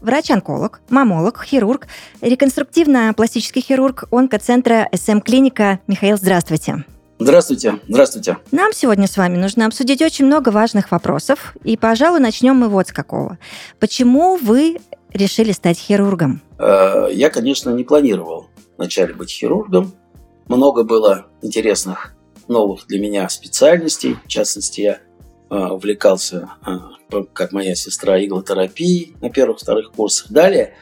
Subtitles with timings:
[0.00, 1.86] врач-онколог, мамолог, хирург,
[2.20, 5.80] реконструктивно-пластический хирург онкоцентра СМ-клиника.
[5.86, 6.84] Михаил, здравствуйте.
[7.18, 8.36] Здравствуйте, здравствуйте.
[8.52, 12.88] Нам сегодня с вами нужно обсудить очень много важных вопросов, и, пожалуй, начнем мы вот
[12.88, 13.38] с какого.
[13.80, 14.76] Почему вы
[15.14, 16.42] решили стать хирургом?
[16.58, 19.94] Э, Я, конечно, не планировал вначале быть хирургом.
[20.48, 22.14] Много было интересных
[22.48, 24.18] новых для меня специальностей.
[24.24, 24.98] В частности, я
[25.54, 26.70] увлекался, э,
[27.08, 30.30] по- как моя сестра, иглотерапией на первых-вторых курсах.
[30.30, 30.74] Далее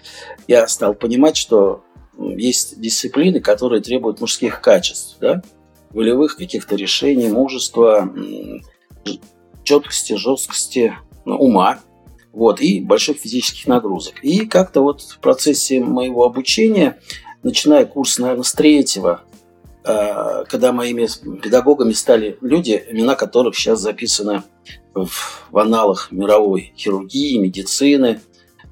[0.48, 1.84] я стал понимать, что
[2.18, 5.42] есть дисциплины, которые требуют мужских качеств, да?
[5.90, 8.12] волевых каких-то решений, мужества,
[9.62, 10.94] четкости, жесткости,
[11.24, 11.78] ну, ума
[12.32, 14.22] вот, и больших физических нагрузок.
[14.22, 16.98] И как-то вот в процессе моего обучения,
[17.42, 19.22] начиная курс, наверное, с третьего,
[19.84, 21.06] когда моими
[21.42, 24.42] педагогами стали люди, имена которых сейчас записаны
[24.94, 25.10] в,
[25.50, 28.20] в аналах мировой хирургии, медицины.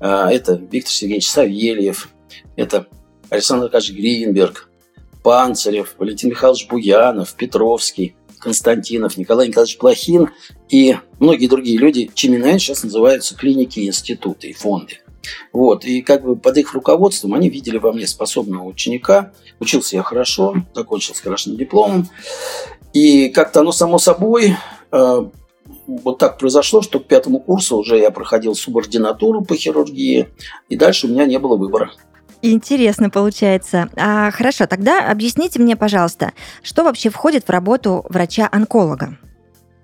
[0.00, 2.08] Э, Это Виктор Сергеевич Савельев,
[2.56, 2.86] это
[3.28, 4.70] Александр Аркадьевич Гринберг,
[5.22, 10.30] Панцирев, Валентин Михайлович Буянов, Петровский, Константинов, Николай Николаевич Плохин
[10.68, 15.01] и многие другие люди, чьими именами сейчас называются клиники, институты и фонды.
[15.52, 19.32] Вот, и как бы под их руководством они видели во мне способного ученика.
[19.60, 22.08] Учился я хорошо, закончил с хорошим дипломом.
[22.92, 24.56] И как-то оно само собой
[24.90, 25.26] э,
[25.86, 30.28] вот так произошло, что к пятому курсу уже я проходил субординатуру по хирургии,
[30.68, 31.90] и дальше у меня не было выбора.
[32.42, 33.88] Интересно получается.
[33.96, 36.32] А, хорошо, тогда объясните мне, пожалуйста,
[36.62, 39.16] что вообще входит в работу врача-онколога?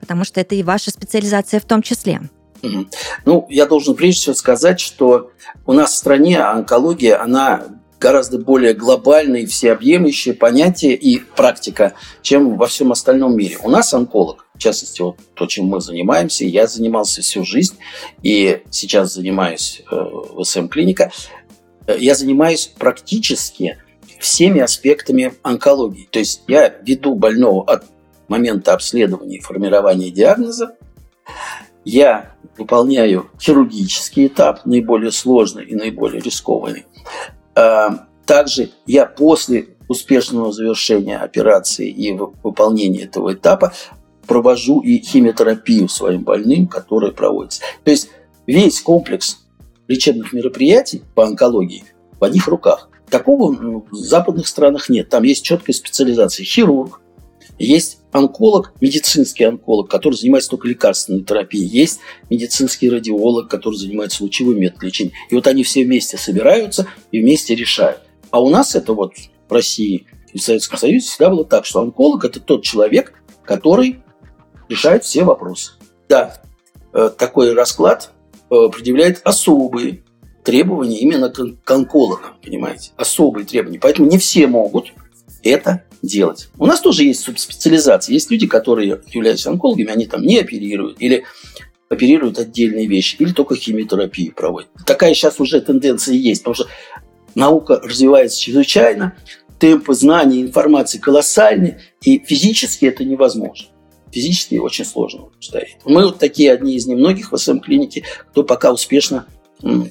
[0.01, 2.21] Потому что это и ваша специализация в том числе.
[3.25, 5.31] Ну, я должен прежде всего сказать, что
[5.67, 7.65] у нас в стране онкология, она
[8.01, 13.59] гораздо более глобальное и всеобъемлющее понятие и практика, чем во всем остальном мире.
[13.63, 17.77] У нас онколог, в частности, вот то, чем мы занимаемся, я занимался всю жизнь
[18.23, 21.11] и сейчас занимаюсь э, в СМ-клиника,
[21.89, 23.79] Э, я занимаюсь практически
[24.21, 26.09] всеми аспектами онкологии.
[26.11, 27.85] То есть я веду больного от
[28.29, 30.77] момента обследования и формирования диагноза,
[31.91, 36.85] я выполняю хирургический этап, наиболее сложный и наиболее рискованный.
[37.55, 43.73] А, Также я после успешного завершения операции и вы- выполнения этого этапа
[44.27, 47.63] провожу и химиотерапию своим больным, которые проводятся.
[47.85, 48.11] То есть
[48.47, 49.39] весь комплекс
[49.87, 51.85] лечебных мероприятий по онкологии
[52.21, 52.91] в одних руках.
[53.09, 53.55] Такого
[53.91, 55.09] в западных странах нет.
[55.09, 56.45] Там есть четкая специализация.
[56.45, 57.01] Хирург,
[57.59, 61.67] есть онколог, медицинский онколог, который занимается только лекарственной терапией.
[61.67, 65.13] Есть медицинский радиолог, который занимается лучевым методом лечения.
[65.31, 68.01] И вот они все вместе собираются и вместе решают.
[68.31, 69.15] А у нас это вот
[69.49, 73.15] в России и в Советском Союзе всегда было так, что онколог– это тот человек,
[73.45, 74.03] который
[74.69, 75.73] решает все вопросы.
[76.09, 76.41] Да,
[76.93, 78.13] э, такой расклад
[78.51, 80.05] э, предъявляет особые
[80.45, 82.93] требования именно к онкологам, понимаете?
[82.97, 83.79] Особые требования.
[83.81, 84.93] Поэтому не все могут
[85.43, 86.49] это делать.
[86.59, 88.13] У нас тоже есть субспециализация.
[88.13, 91.25] Есть люди, которые, являясь онкологами, они там не оперируют или
[91.89, 94.69] оперируют отдельные вещи, или только химиотерапию проводят.
[94.87, 96.67] Такая сейчас уже тенденция есть, потому что
[97.35, 99.17] наука развивается чрезвычайно,
[99.59, 103.69] темпы знаний, информации колоссальны, и физически это невозможно.
[104.11, 105.79] Физически очень сложно стоит.
[105.85, 109.27] Мы вот такие одни из немногих в СМ-клинике, кто пока успешно,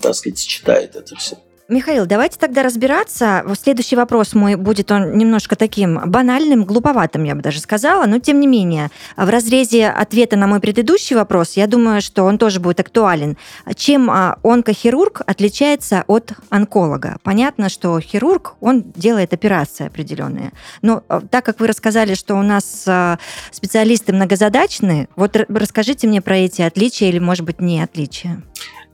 [0.02, 1.38] так сказать, сочетает это все.
[1.70, 3.44] Михаил, давайте тогда разбираться.
[3.60, 8.40] Следующий вопрос мой будет он немножко таким банальным, глуповатым, я бы даже сказала, но тем
[8.40, 8.90] не менее.
[9.18, 13.36] В разрезе ответа на мой предыдущий вопрос, я думаю, что он тоже будет актуален.
[13.76, 17.18] Чем а, онкохирург отличается от онколога?
[17.24, 20.54] Понятно, что хирург, он делает операции определенные.
[20.82, 23.20] Но а, так как вы рассказали, что у нас а,
[23.52, 28.42] специалисты многозадачные, вот расскажите мне про эти отличия или, может быть, не отличия.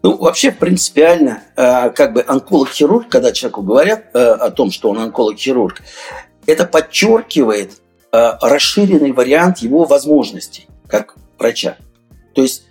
[0.04, 5.00] Ну, вообще, принципиально, э, как бы онколог-хирург, когда человеку говорят э, о том, что он
[5.00, 5.82] онколог-хирург,
[6.46, 7.72] это подчеркивает
[8.12, 11.78] э, расширенный вариант его возможностей как врача.
[12.36, 12.66] То есть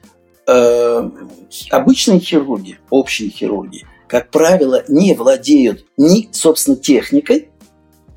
[1.70, 7.52] обычные хирурги, общие хирурги, как правило, не владеют ни, собственно, техникой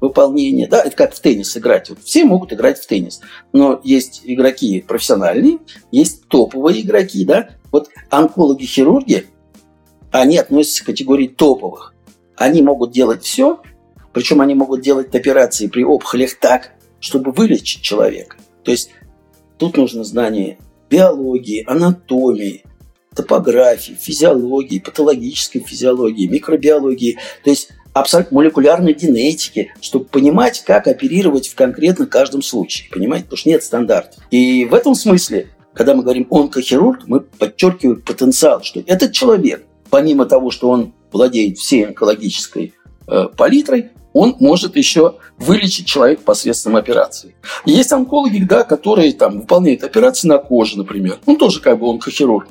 [0.01, 0.67] выполнения.
[0.67, 1.89] Да, это как в теннис играть.
[1.89, 3.21] Вот все могут играть в теннис.
[3.53, 5.59] Но есть игроки профессиональные,
[5.91, 7.25] есть топовые игроки.
[7.25, 7.49] Да?
[7.71, 9.27] Вот онкологи-хирурги,
[10.11, 11.93] они относятся к категории топовых.
[12.35, 13.61] Они могут делать все,
[14.13, 18.37] причем они могут делать операции при опухолях так, чтобы вылечить человека.
[18.63, 18.91] То есть
[19.57, 20.57] тут нужно знание
[20.89, 22.63] биологии, анатомии,
[23.15, 27.17] топографии, физиологии, патологической физиологии, микробиологии.
[27.43, 32.89] То есть абсолютно молекулярной генетики, чтобы понимать, как оперировать в конкретно каждом случае.
[32.91, 33.23] Понимаете?
[33.23, 34.21] Потому что нет стандартов.
[34.31, 40.25] И в этом смысле, когда мы говорим онкохирург, мы подчеркиваем потенциал, что этот человек, помимо
[40.25, 42.73] того, что он владеет всей онкологической
[43.07, 47.35] э, палитрой, он может еще вылечить человека посредством операции.
[47.65, 51.19] Есть онкологи, да, которые там выполняют операции на коже, например.
[51.25, 52.47] Он тоже как бы онкохирург.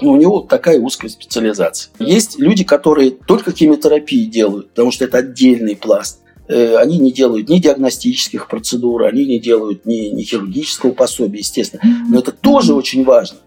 [0.00, 1.92] Но у него такая узкая специализация.
[1.98, 6.20] Есть люди, которые только химиотерапии делают, потому что это отдельный пласт.
[6.48, 11.82] Э, они не делают ни диагностических процедур, они не делают ни, ни хирургического пособия, естественно.
[12.08, 13.38] Но это тоже очень важно.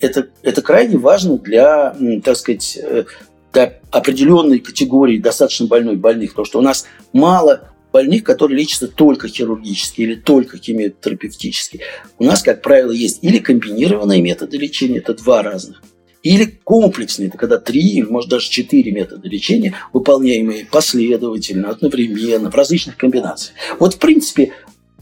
[0.00, 3.04] Это, это крайне важно для, так сказать, э,
[3.52, 9.28] для определенной категории достаточно больной больных, потому что у нас мало больных, которые лечатся только
[9.28, 11.80] хирургически или только химиотерапевтически.
[12.18, 15.82] У нас, как правило, есть или комбинированные методы лечения, это два разных,
[16.22, 22.96] или комплексные, это когда три, может даже четыре метода лечения, выполняемые последовательно, одновременно, в различных
[22.96, 23.56] комбинациях.
[23.78, 24.52] Вот, в принципе,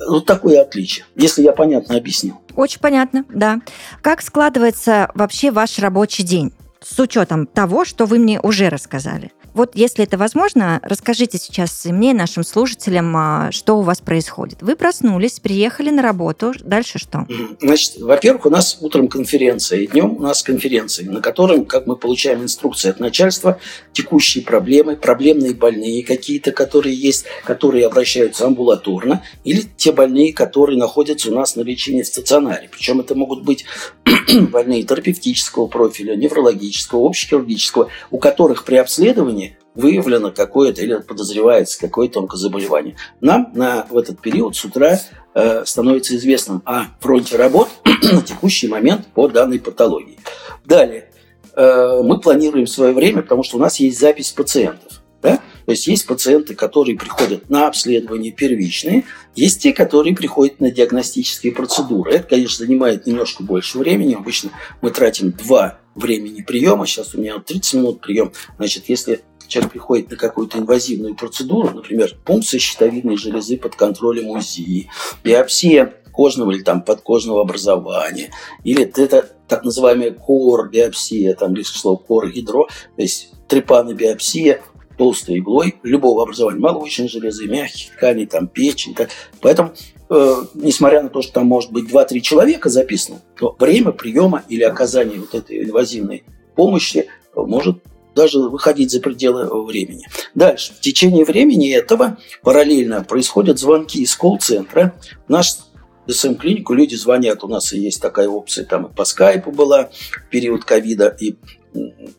[0.06, 2.36] вот такое отличие, если я понятно объяснил.
[2.54, 3.60] Очень понятно, да.
[4.02, 6.52] Как складывается вообще ваш рабочий день?
[6.86, 9.32] с учетом того, что вы мне уже рассказали.
[9.56, 14.61] Вот если это возможно, расскажите сейчас мне, нашим слушателям, а, что у вас происходит.
[14.61, 17.26] Вы проснулись, приехали на работу, дальше что?
[17.62, 21.97] Значит, во-первых, у нас утром конференция, и днем у нас конференция, на котором, как мы
[21.97, 23.58] получаем инструкции от начальства,
[23.94, 31.31] текущие проблемы, проблемные больные какие-то, которые есть, которые обращаются амбулаторно, или те больные, которые находятся
[31.31, 32.69] у нас на лечении в стационаре.
[32.70, 33.64] Причем это могут быть
[34.50, 39.45] больные терапевтического профиля, неврологического, общехирургического, у которых при обследовании
[39.76, 42.96] выявлено какое-то или подозревается какое-то онкозаболевание.
[43.20, 44.99] Нам на, в этот период с утра
[45.34, 50.19] э, становится известным о фронте работ на текущий момент по данной патологии.
[50.64, 51.11] Далее,
[51.55, 55.02] э, мы планируем свое время, потому что у нас есть запись пациентов.
[55.23, 55.40] Да?
[55.66, 59.04] То есть есть пациенты, которые приходят на обследование первичные,
[59.34, 62.12] есть те, которые приходят на диагностические процедуры.
[62.12, 64.14] Это, конечно, занимает немножко больше времени.
[64.14, 66.86] Обычно мы тратим два времени приема.
[66.86, 68.32] Сейчас у меня 30 минут прием.
[68.56, 74.88] Значит, если человек приходит на какую-то инвазивную процедуру, например, пункция щитовидной железы под контролем УЗИ,
[75.24, 78.30] биопсия кожного или там подкожного образования,
[78.64, 82.66] или это так называемая кор-биопсия, там лишь слово кор-гидро,
[82.96, 84.62] то есть трепанобиопсия,
[84.96, 88.94] толстой иглой любого образования, молочной железы, мягких тканей, там печень.
[88.94, 89.10] Так.
[89.40, 89.72] Поэтому,
[90.08, 94.62] э, несмотря на то, что там может быть 2-3 человека записано, то время приема или
[94.62, 97.78] оказания вот этой инвазивной помощи может
[98.14, 100.06] даже выходить за пределы времени.
[100.34, 100.72] Дальше.
[100.72, 104.94] В течение времени этого параллельно происходят звонки из колл-центра.
[105.28, 105.58] Наш
[106.06, 107.44] ДСМ-клинику люди звонят.
[107.44, 111.37] У нас и есть такая опция, там и по скайпу была в период ковида, и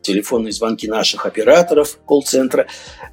[0.01, 2.68] телефонные звонки наших операторов колл-центра.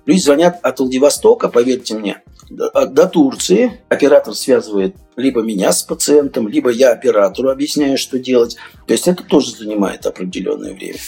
[0.06, 3.80] Люди звонят от Владивостока, поверьте мне, до, до Турции.
[3.88, 8.56] Оператор связывает либо меня с пациентом, либо я оператору объясняю, что делать.
[8.86, 10.98] То есть это тоже занимает определенное время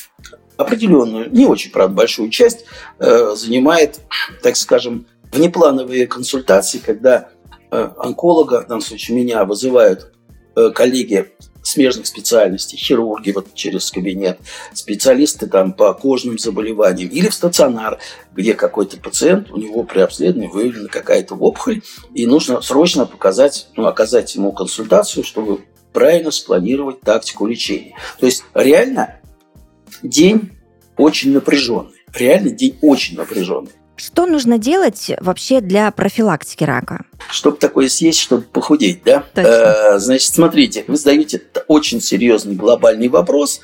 [0.57, 2.65] определенную, не очень, правда, большую часть
[2.99, 4.01] э, занимает,
[4.43, 7.29] так скажем, внеплановые консультации, когда
[7.71, 10.13] э, онколога, в данном случае меня, вызывают
[10.57, 11.33] э, коллеги
[11.67, 14.39] смежных специальностей, хирурги вот через кабинет,
[14.73, 17.99] специалисты там по кожным заболеваниям или в стационар,
[18.35, 21.83] где какой-то пациент, у него при обследовании выявлена какая-то опухоль,
[22.15, 27.97] и нужно срочно показать, ну, оказать ему консультацию, чтобы правильно спланировать тактику лечения.
[28.21, 29.21] То есть реально
[30.03, 30.53] день
[30.97, 31.95] очень напряженный.
[32.15, 33.73] Реально день очень напряженный.
[33.97, 37.07] Что нужно делать вообще для профилактики рака?
[37.31, 39.25] Чтобы такое съесть, чтобы похудеть, да?
[39.35, 39.49] Точно.
[39.49, 43.61] Э, значит, смотрите, вы задаете очень серьезный глобальный вопрос.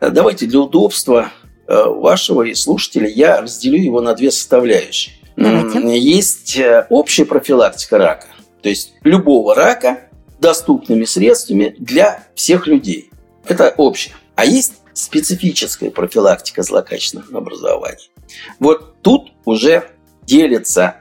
[0.00, 1.32] Э, давайте для удобства
[1.66, 5.16] э, вашего и слушателя я разделю его на две составляющие.
[5.36, 5.98] Давайте.
[5.98, 6.56] Есть
[6.90, 8.28] общая профилактика рака,
[8.62, 13.10] то есть любого рака доступными средствами для всех людей.
[13.48, 14.14] Это общее.
[14.36, 18.10] А есть специфическая профилактика злокачественных образований.
[18.58, 19.90] Вот тут уже
[20.22, 20.96] делится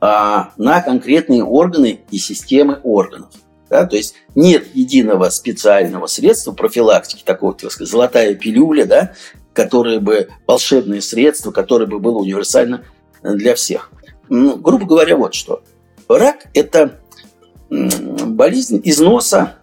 [0.00, 3.30] а, на конкретные органы и системы органов.
[3.68, 9.14] Да, то есть нет единого специального средства профилактики, такого, так сказать, золотая пилюля, да,
[9.52, 12.84] которое бы, волшебное средство, которое бы было универсально
[13.22, 13.90] для всех.
[14.30, 15.62] Ну, грубо говоря, вот что.
[16.08, 17.00] Рак– это
[17.68, 19.56] болезнь износа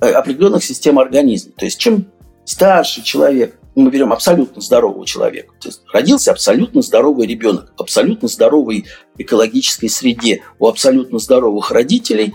[0.00, 1.52] э, определенных систем организма.
[1.56, 2.06] То есть чем
[2.48, 5.52] старше человек, мы берем абсолютно здорового человека.
[5.60, 8.86] То есть родился абсолютно здоровый ребенок, абсолютно здоровой
[9.18, 12.34] экологической среде, у абсолютно здоровых родителей,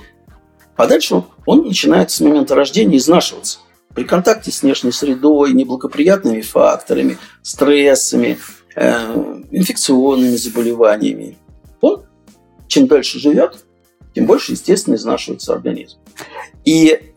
[0.78, 3.60] а дальше он начинает с момента рождения изнашиваться.
[3.94, 8.38] При контакте с внешней средой, неблагоприятными факторами, стрессами,
[8.76, 11.38] э, инфекционными заболеваниями.
[11.82, 12.06] Он,
[12.68, 13.66] чем дальше живет,
[14.16, 15.98] тем больше, естественно, изнашивается организм.
[16.66, 17.14] И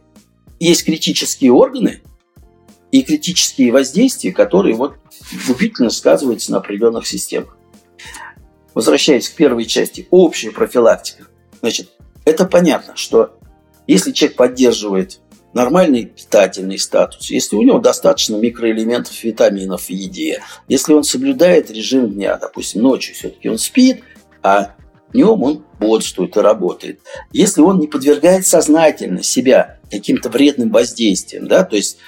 [0.58, 2.02] есть критические органы
[2.92, 4.94] и критические воздействия, которые вот
[5.46, 7.56] губительно сказываются на определенных системах.
[8.74, 11.26] Возвращаясь к первой части, общая профилактика.
[11.60, 11.90] Значит,
[12.24, 13.38] это понятно, что
[13.86, 15.20] если человек поддерживает
[15.54, 22.10] нормальный питательный статус, если у него достаточно микроэлементов, витаминов в еде, если он соблюдает режим
[22.10, 24.02] дня, допустим, ночью все-таки он спит,
[24.42, 24.74] а
[25.12, 27.00] днем он бодрствует и работает.
[27.32, 31.98] Если он не подвергает сознательно себя каким-то вредным воздействиям, да, то есть,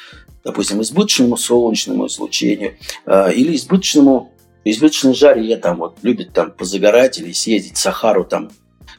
[0.44, 2.76] допустим, избыточному солнечному излучению
[3.06, 4.32] э, или избыточному
[4.64, 8.50] избыточной жаре, там вот любит там позагорать или съездить в Сахару там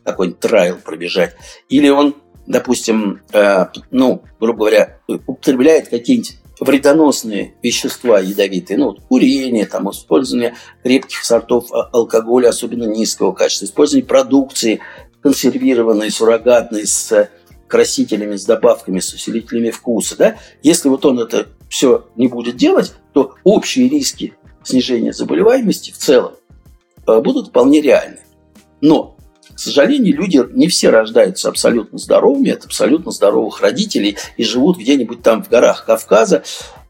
[0.04, 1.36] какой-нибудь трайл пробежать,
[1.68, 2.16] или он
[2.50, 10.56] допустим, э, ну, грубо говоря, употребляет какие-нибудь вредоносные вещества ядовитые, ну, вот курение, там, использование
[10.84, 14.82] крепких сортов а, алкоголя, особенно низкого качества, использование продукции
[15.22, 17.30] консервированной, суррогатной, с
[17.70, 22.94] красителями, с добавками, с усилителями вкуса, да, если вот он это все не будет делать,
[23.14, 24.34] то общие риски
[24.64, 26.34] снижения заболеваемости в целом
[27.08, 28.20] э, будут вполне реальны.
[28.82, 29.16] Но
[29.54, 35.22] к сожалению, люди не все рождаются абсолютно здоровыми, от абсолютно здоровых родителей и живут где-нибудь
[35.22, 36.44] там в горах Кавказа,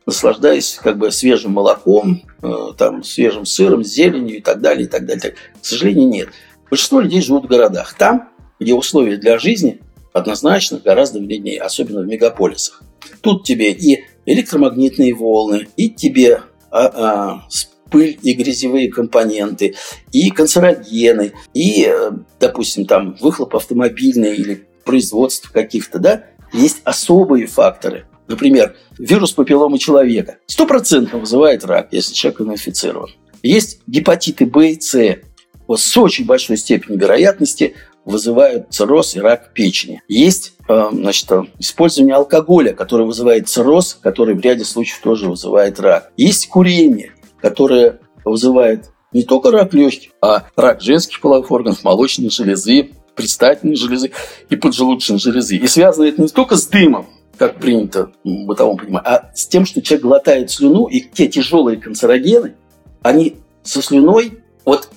[0.05, 5.07] наслаждаясь как бы свежим молоком, э, там, свежим сыром, зеленью и так далее, и так
[5.07, 5.33] далее.
[5.59, 6.29] К сожалению, нет.
[6.69, 7.95] Большинство людей живут в городах.
[7.97, 9.81] Там, где условия для жизни
[10.13, 12.81] однозначно гораздо вреднее, особенно в мегаполисах.
[13.21, 17.47] Тут тебе и электромагнитные волны, и тебе а, а,
[17.89, 19.75] пыль и грязевые компоненты,
[20.11, 21.91] и канцерогены, и,
[22.39, 28.05] допустим, там выхлоп автомобильный или производство каких-то, да, есть особые факторы.
[28.27, 33.09] Например, вирус папилломы человека стопроцентно вызывает рак, если человек инфицирован.
[33.41, 35.19] Есть гепатиты Б и С.
[35.67, 37.75] Вот с очень большой степенью вероятности
[38.09, 40.01] вызывают цирроз и рак печени.
[40.07, 46.11] Есть э, значит, использование алкоголя, который вызывает цирроз, который в ряде случаев тоже вызывает рак.
[46.17, 52.91] Есть курение, которая вызывает не только рак легких, а рак женских половых органов, молочной железы,
[53.15, 54.11] предстательной железы
[54.49, 55.57] и поджелудочной железы.
[55.57, 59.65] И связано это не только с дымом, как принято в бытовом понимании, а с тем,
[59.65, 62.55] что человек глотает слюну, и те тяжелые канцерогены,
[63.01, 64.89] они со слюной, вот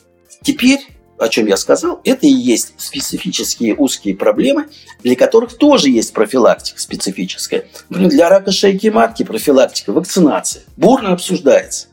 [0.42, 0.80] теперь,
[1.22, 4.66] о чем я сказал, это и есть специфические узкие проблемы,
[5.04, 7.66] для которых тоже есть профилактика специфическая.
[7.88, 11.86] Например, для рака шейки матки профилактика, вакцинация бурно обсуждается.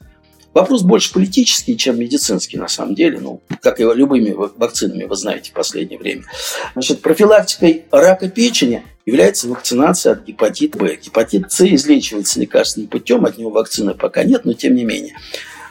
[0.51, 3.19] Вопрос больше политический, чем медицинский, на самом деле.
[3.19, 6.24] Ну, как и любыми вакцинами, вы знаете, в последнее время.
[6.74, 10.95] Значит, профилактикой рака печени является вакцинация от гепатита Б.
[10.95, 15.15] Гепатит С излечивается лекарственным путем, от него вакцины пока нет, но тем не менее.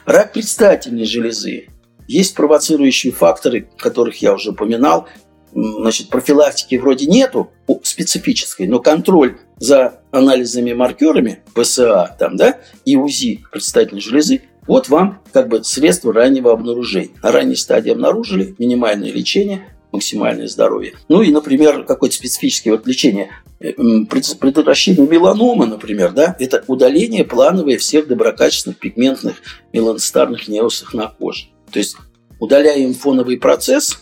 [0.05, 1.67] Рак предстательной железы.
[2.09, 5.07] Есть провоцирующие факторы, которых я уже упоминал.
[5.53, 7.51] Значит, профилактики вроде нету
[7.83, 15.21] специфической, но контроль за анализами маркерами ПСА там, да, и УЗИ предстательной железы вот вам
[15.31, 17.11] как бы средство раннего обнаружения.
[17.21, 20.93] На ранней стадии обнаружили минимальное лечение, максимальное здоровье.
[21.09, 23.73] Ну и, например, какое-то специфическое вот лечение э,
[24.09, 29.35] предотвращение меланомы, например, да, это удаление плановое всех доброкачественных пигментных
[29.73, 31.49] меланоцитарных неосов на коже.
[31.71, 31.97] То есть
[32.39, 34.01] удаляем фоновый процесс,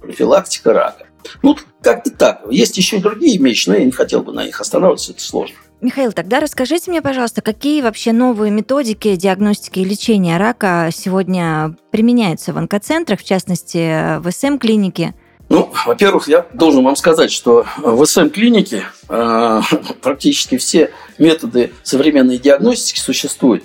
[0.00, 1.06] профилактика рака.
[1.42, 2.42] Ну, как-то так.
[2.50, 5.56] Есть еще и другие вещи, но я не хотел бы на них останавливаться, это сложно.
[5.80, 12.52] Михаил, тогда расскажите мне, пожалуйста, какие вообще новые методики диагностики и лечения рака сегодня применяются
[12.52, 15.14] в онкоцентрах, в частности, в СМ-клинике?
[15.48, 19.60] Ну, во-первых, я должен вам сказать, что в СМ-клинике э,
[20.02, 23.64] практически все методы современной диагностики существуют,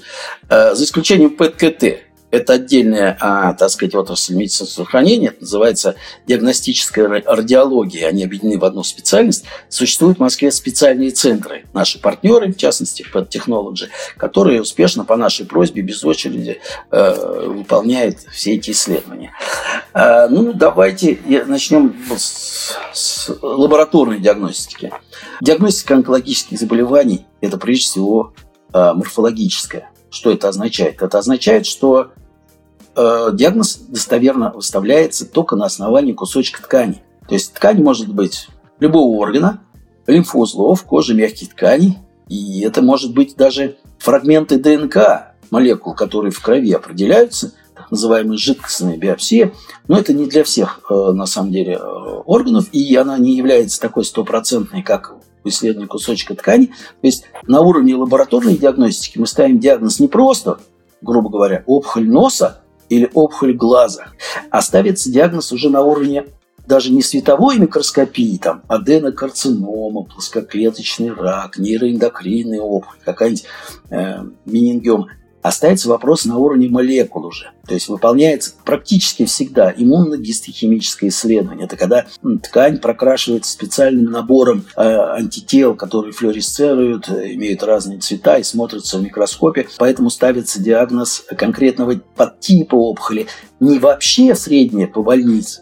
[0.50, 2.05] э, за исключением ПЭТ-КТ.
[2.36, 5.96] Это отдельная, а, так сказать, отрасль медицинского хранения, это называется
[6.28, 8.08] диагностическая радиология.
[8.08, 9.46] Они объединены в одну специальность.
[9.70, 13.88] Существуют в Москве специальные центры, наши партнеры, в частности, Pet Technology,
[14.18, 16.60] которые успешно по нашей просьбе без очереди
[16.92, 19.32] э, выполняют все эти исследования.
[19.94, 24.92] Э, ну, давайте начнем с, с лабораторной диагностики.
[25.42, 28.34] Диагностика онкологических заболеваний– это прежде всего
[28.74, 29.90] э, морфологическая.
[30.10, 31.02] Что это означает?
[31.02, 32.12] Это означает, что
[32.96, 37.04] э, диагноз достоверно выставляется только на основании кусочка ткани.
[37.28, 38.48] То есть ткань может быть
[38.80, 39.62] любого органа,
[40.08, 41.98] лимфоузлов, кожи, мягких тканей,
[42.28, 48.98] и это может быть даже фрагменты ДНК молекул, которые в крови определяются, так называемая жидкостная
[48.98, 49.54] биопсия,
[49.88, 53.80] но это не для всех, э, на самом деле, э, органов, и она не является
[53.80, 56.68] такой стопроцентной, как у исследования кусочка ткани.
[56.68, 56.74] То
[57.04, 60.60] есть на уровне лабораторной диагностики мы ставим диагноз не просто,
[61.02, 64.08] грубо говоря, опухоль носа или опухоль глаза,
[64.50, 66.26] а ставится диагноз уже на уровне
[66.68, 73.46] даже не световой микроскопии, там, аденокарцинома, плоскоклеточный рак, нейроэндокринный опухоль, какая-нибудь
[73.92, 75.10] э, менингиома,
[75.48, 77.52] остается вопрос на уровне молекул уже.
[77.68, 81.66] То есть выполняется практически всегда иммуногистохимическое исследование.
[81.66, 82.08] Это когда
[82.42, 89.68] ткань прокрашивается специальным набором э, антител, которые флуоресцируют, имеют разные цвета и смотрятся в микроскопе.
[89.78, 93.28] Поэтому ставится диагноз конкретного подтипа опухоли.
[93.60, 95.62] Не вообще средняя по больнице,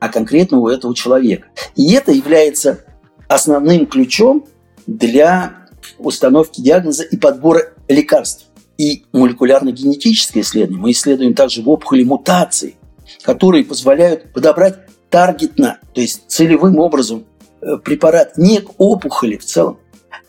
[0.00, 1.46] а конкретно у этого человека.
[1.76, 2.80] И это является
[3.28, 4.46] основным ключом
[4.88, 8.48] для установки диагноза и подбора лекарств
[8.82, 10.82] и молекулярно-генетическое исследование.
[10.82, 12.74] Мы исследуем также в опухоли мутации,
[13.22, 14.74] которые позволяют подобрать
[15.08, 17.24] таргетно, то есть целевым образом
[17.60, 19.78] э, препарат не к опухоли в целом,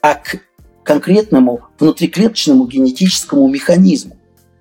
[0.02, 0.38] а к
[0.84, 4.18] конкретному внутриклеточному генетическому механизму.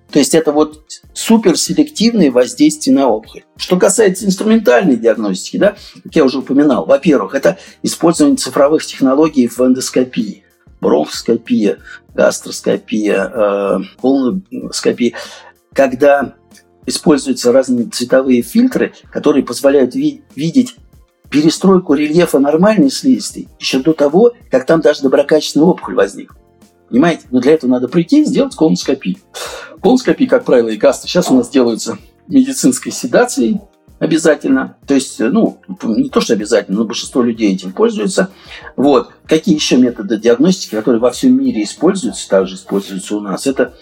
[0.09, 0.81] То есть это вот
[1.13, 3.43] суперселективное воздействие на опухоль.
[3.57, 9.59] Что касается инструментальной диагностики, да, как я уже упоминал, во-первых, это использование цифровых технологий в
[9.59, 10.42] эндоскопии
[10.83, 11.79] бронхоскопия,
[12.13, 15.13] гастроскопия, э, колоноскопия,
[15.73, 16.35] когда
[16.85, 20.75] используются разные цветовые фильтры, которые позволяют ви- видеть
[21.29, 26.35] перестройку рельефа нормальной слизистой еще до того, как там даже доброкачественный опухоль возник.
[26.89, 27.23] Понимаете?
[27.31, 29.15] Но для этого надо прийти и сделать колоноскопию.
[29.81, 31.97] Колоноскопии, как правило, и гастро сейчас у нас делаются
[32.27, 33.61] медицинской седацией,
[34.03, 34.77] обязательно.
[34.85, 38.29] То есть, ну, не то, что обязательно, но большинство людей этим пользуются.
[38.75, 39.11] Вот.
[39.25, 43.73] Какие еще методы диагностики, которые во всем мире используются, также используются у нас, это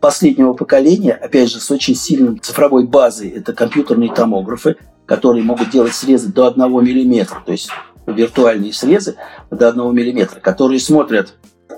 [0.00, 5.94] последнего поколения, опять же, с очень сильным цифровой базой, это компьютерные томографы, которые могут делать
[5.94, 7.70] срезы до 1 мм, то есть
[8.06, 9.16] виртуальные срезы
[9.50, 11.34] до 1 мм, которые смотрят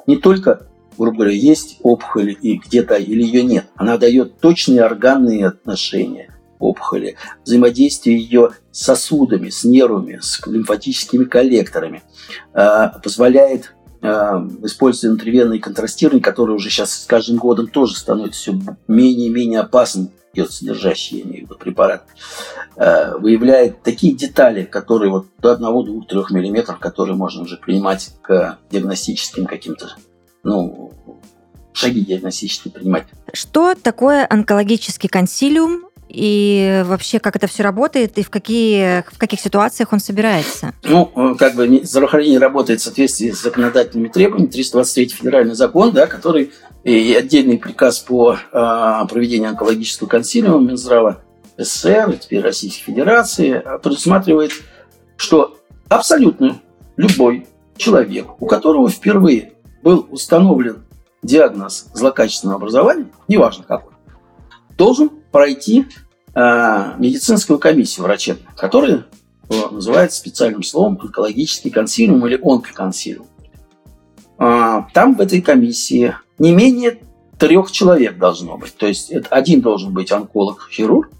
[0.07, 0.67] не только
[0.99, 3.65] грубо говоря, есть опухоль и где-то или ее нет.
[3.77, 6.32] Она дает точные органные отношения
[6.63, 12.03] опухоли, взаимодействие ее с сосудами, с нервами, с лимфатическими коллекторами,
[12.55, 14.07] э, позволяет э,
[14.63, 19.61] использовать интервенные контрастирование, которые уже сейчас с каждым годом тоже становятся все менее и менее
[19.61, 22.07] опасным, содержащий, я имею в виду, препарат,
[22.77, 29.47] э, выявляет такие детали, которые вот до 1-2-3 мм, которые можно уже принимать к диагностическим
[29.47, 29.91] каким-то
[30.43, 30.93] ну,
[31.73, 33.05] шаги диагностические принимать.
[33.33, 39.41] Что такое онкологический консилиум и вообще как это все работает и в, какие, в каких
[39.41, 40.75] ситуациях он собирается?
[40.85, 46.07] Ну, э, как бы здравоохранение работает в соответствии с законодательными требованиями, 323 федеральный закон, да,
[46.07, 46.53] который
[46.85, 48.37] и отдельный приказ по э,
[49.09, 51.23] проведению онкологического консилиума Минздрава
[51.57, 54.53] СССР, теперь Российской Федерации, а, предусматривает,
[55.17, 55.57] что
[55.89, 56.61] абсолютно
[56.97, 57.47] любой
[57.77, 60.85] человек, у которого впервые был установлен
[61.23, 63.93] диагноз злокачественного образования, неважно какой,
[64.77, 65.87] должен пройти
[66.35, 69.07] э, медицинскую комиссию врачебную, которая
[69.49, 73.27] э, называется специальным словом онкологический консилиум или онкоконсилиум.
[74.39, 77.01] Э, там в этой комиссии не менее
[77.39, 78.77] трех человек должно быть.
[78.77, 81.11] То есть это один должен быть онколог-хирург,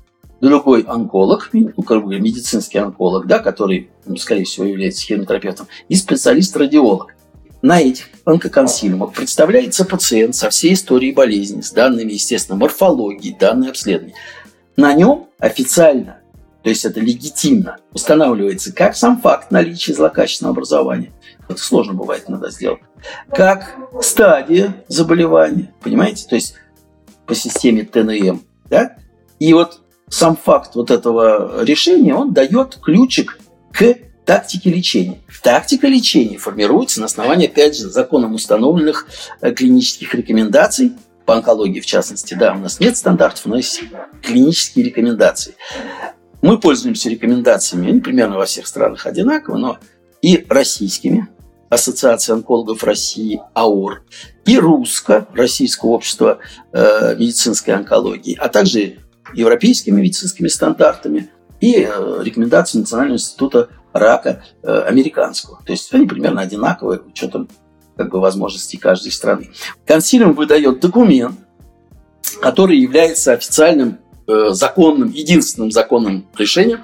[0.41, 7.15] другой онколог, ну, как бы медицинский онколог, да, который, скорее всего, является химиотерапевтом, и специалист-радиолог
[7.63, 14.15] на этих онкоконсилиумах представляется пациент со всей историей болезни, с данными, естественно, морфологии, данные обследования.
[14.77, 16.21] На нем официально,
[16.63, 21.13] то есть это легитимно, устанавливается как сам факт наличия злокачественного образования,
[21.49, 22.81] это сложно бывает иногда сделать,
[23.31, 26.55] как стадия заболевания, понимаете, то есть
[27.27, 28.97] по системе ТНМ, да,
[29.39, 33.39] и вот сам факт вот этого решения, он дает ключик
[33.73, 35.21] к тактики лечения.
[35.43, 39.07] Тактика лечения формируется на основании, опять же, законом установленных
[39.41, 40.93] э, клинических рекомендаций
[41.25, 42.35] по онкологии, в частности.
[42.35, 43.83] Да, у нас нет стандартов, но есть
[44.23, 45.55] клинические рекомендации.
[46.41, 49.79] Мы пользуемся рекомендациями, они примерно во всех странах одинаково, но
[50.21, 51.29] и российскими,
[51.69, 54.05] Ассоциация онкологов России, АОР,
[54.45, 56.39] и русско, Российское общество
[56.73, 58.99] э, медицинской онкологии, а также
[59.35, 61.31] европейскими медицинскими стандартами
[61.61, 65.61] и э, рекомендации Национального института рака э, американского.
[65.65, 67.49] То есть они примерно одинаковые, учетом
[67.97, 69.51] как бы, возможностей каждой страны.
[69.87, 71.39] Консилиум выдает документ,
[72.41, 76.81] который является официальным э, законным, единственным законным решением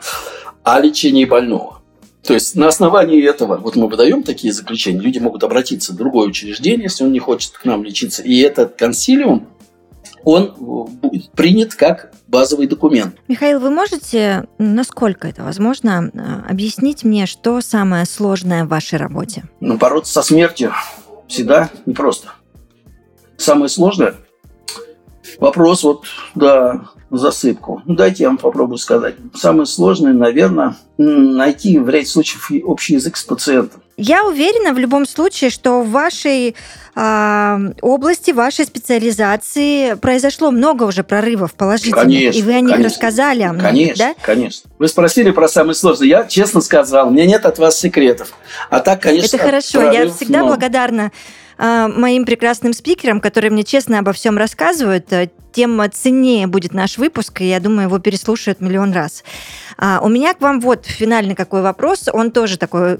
[0.62, 1.78] о лечении больного.
[2.22, 6.28] То есть на основании этого, вот мы выдаем такие заключения, люди могут обратиться в другое
[6.28, 8.22] учреждение, если он не хочет к нам лечиться.
[8.22, 9.48] И этот консилиум
[10.24, 13.16] он будет принят как базовый документ.
[13.26, 19.44] Михаил, вы можете, насколько это возможно, э, объяснить мне, что самое сложное в вашей работе?
[19.60, 20.72] Ну, бороться со смертью
[21.26, 22.28] всегда непросто.
[23.36, 24.14] Самое сложное
[25.38, 27.82] вопрос вот, да, засыпку.
[27.86, 29.16] Ну, дайте я вам попробую сказать.
[29.34, 33.82] Самое сложное, наверное, найти в ряде случаев общий язык с пациентом.
[34.00, 36.54] Я уверена в любом случае, что в вашей
[36.94, 42.84] э, области, вашей специализации произошло много уже прорывов положительных, конечно, и вы о них конечно,
[42.84, 43.42] рассказали.
[43.42, 44.14] О многих, конечно, да?
[44.22, 44.70] конечно.
[44.78, 46.06] Вы спросили про самое сложное.
[46.06, 48.34] Я честно сказал, у меня нет от вас секретов.
[48.70, 49.90] А так, конечно, Это хорошо.
[49.90, 50.50] Я всегда много.
[50.50, 51.10] благодарна
[51.58, 56.98] э, моим прекрасным спикерам, которые мне честно обо всем рассказывают, э, тем ценнее будет наш
[56.98, 59.24] выпуск, и я думаю, его переслушают миллион раз.
[59.76, 62.98] А, у меня к вам вот финальный какой вопрос, он тоже такой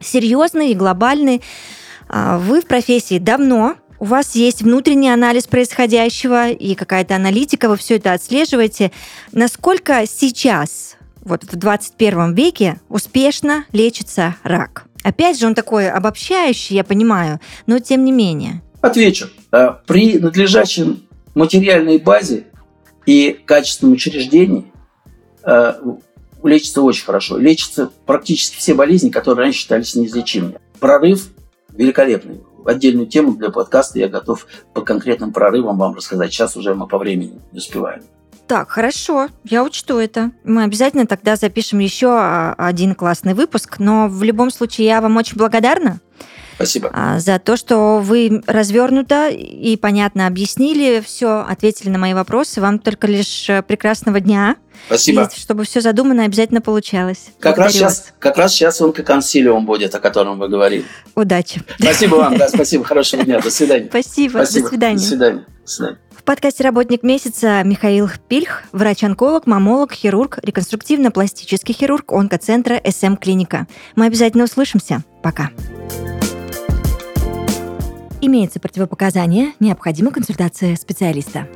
[0.00, 1.42] серьезный и глобальный.
[2.08, 7.76] А, вы в профессии давно, у вас есть внутренний анализ происходящего и какая-то аналитика, вы
[7.76, 8.92] все это отслеживаете.
[9.32, 14.89] Насколько сейчас, вот в 21 веке, успешно лечится рак?
[15.02, 18.62] Опять же, он такой обобщающий, я понимаю, но тем не менее.
[18.80, 19.28] Отвечу.
[19.52, 21.02] Э, При надлежащем
[21.34, 22.44] материальной базе
[23.06, 24.72] и качественном учреждении
[25.44, 25.74] э,
[26.42, 27.38] лечится очень хорошо.
[27.38, 30.58] Лечатся практически все болезни, которые раньше считались неизлечимыми.
[30.78, 31.28] Прорыв
[31.72, 32.40] великолепный.
[32.64, 36.32] Отдельную тему для подкаста я готов по конкретным прорывам вам рассказать.
[36.32, 38.02] Сейчас уже мы по времени не успеваем.
[38.50, 40.32] Так, хорошо, я учту это.
[40.42, 45.16] Мы обязательно тогда запишем еще а, один классный выпуск, но в любом случае я вам
[45.18, 46.00] очень благодарна
[46.56, 46.90] Спасибо.
[46.92, 52.60] а, за то, что вы развернуто и понятно объяснили все, ответили на мои вопросы.
[52.60, 54.56] Вам только лишь э, прекрасного дня.
[54.88, 55.30] Спасибо.
[55.32, 57.28] И чтобы все задумано обязательно получалось.
[57.38, 60.84] Как раз, сейчас, как раз сейчас он консилиум будет, о котором вы говорили.
[61.14, 61.62] Удачи.
[61.78, 63.86] Спасибо вам, да, спасибо, хорошего дня, до свидания.
[63.88, 64.38] Спасибо.
[64.38, 64.64] Спасибо.
[64.64, 64.96] До свидания.
[64.96, 65.44] До свидания.
[65.62, 65.98] До свидания.
[66.30, 73.66] Подкасте «Работник месяца» Михаил Пильх, врач-онколог, мамолог, хирург, реконструктивно-пластический хирург онкоцентра СМ Клиника.
[73.96, 75.02] Мы обязательно услышимся.
[75.24, 75.50] Пока.
[78.20, 81.48] Имеется противопоказание, необходима консультация специалиста.